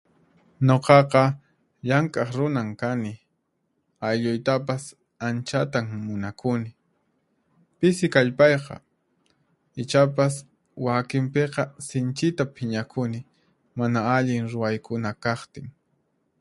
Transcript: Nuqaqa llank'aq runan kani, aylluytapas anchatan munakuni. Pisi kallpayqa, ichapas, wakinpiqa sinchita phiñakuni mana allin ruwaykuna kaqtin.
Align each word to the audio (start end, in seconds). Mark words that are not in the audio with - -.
Nuqaqa 0.67 1.23
llank'aq 1.87 2.29
runan 2.37 2.69
kani, 2.81 3.13
aylluytapas 4.07 4.83
anchatan 5.27 5.85
munakuni. 6.05 6.69
Pisi 7.77 8.05
kallpayqa, 8.13 8.75
ichapas, 9.81 10.33
wakinpiqa 10.85 11.63
sinchita 11.87 12.43
phiñakuni 12.55 13.19
mana 13.77 13.99
allin 14.15 14.43
ruwaykuna 14.51 15.09
kaqtin. 15.23 15.65